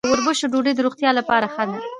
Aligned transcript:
د 0.05 0.05
وربشو 0.13 0.51
ډوډۍ 0.51 0.73
د 0.75 0.79
روغتیا 0.87 1.09
لپاره 1.19 1.47
ښه 1.53 1.63
ده. 1.69 1.77